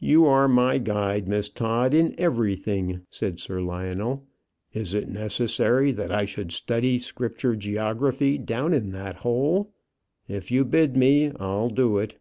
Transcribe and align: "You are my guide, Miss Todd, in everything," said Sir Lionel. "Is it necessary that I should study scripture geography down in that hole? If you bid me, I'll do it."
"You 0.00 0.26
are 0.26 0.48
my 0.48 0.78
guide, 0.78 1.28
Miss 1.28 1.48
Todd, 1.48 1.94
in 1.94 2.16
everything," 2.18 3.02
said 3.08 3.38
Sir 3.38 3.62
Lionel. 3.62 4.26
"Is 4.72 4.94
it 4.94 5.08
necessary 5.08 5.92
that 5.92 6.10
I 6.10 6.24
should 6.24 6.50
study 6.50 6.98
scripture 6.98 7.54
geography 7.54 8.36
down 8.36 8.74
in 8.74 8.90
that 8.90 9.18
hole? 9.18 9.72
If 10.26 10.50
you 10.50 10.64
bid 10.64 10.96
me, 10.96 11.30
I'll 11.38 11.70
do 11.70 11.98
it." 11.98 12.18